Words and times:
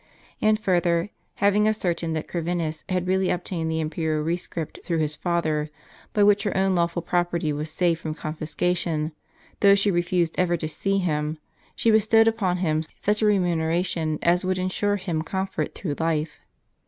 And 0.41 0.57
further, 0.59 1.11
having 1.35 1.67
ascertained 1.67 2.15
that 2.15 2.27
Corvinus 2.27 2.83
had 2.89 3.05
really 3.07 3.29
obtained 3.29 3.69
the 3.69 3.79
imperial 3.79 4.23
rescript, 4.23 4.79
through 4.83 4.97
his 4.97 5.15
father, 5.15 5.69
by 6.11 6.23
which 6.23 6.41
her 6.41 6.57
own 6.57 6.73
lawful 6.73 7.03
property 7.03 7.53
was 7.53 7.69
saved 7.69 7.99
from 8.01 8.15
confiscation, 8.15 9.11
though 9.59 9.75
she 9.75 9.91
refused 9.91 10.33
ever 10.39 10.57
to 10.57 10.67
see 10.67 10.97
him, 10.97 11.37
she 11.75 11.91
bestowed 11.91 12.27
upon 12.27 12.57
him 12.57 12.81
such 12.97 13.21
a 13.21 13.27
remuneration 13.27 14.17
as 14.23 14.43
would 14.43 14.57
ensure 14.57 14.95
him 14.95 15.21
comfort 15.21 15.75
through 15.75 15.93
life. 15.99 16.39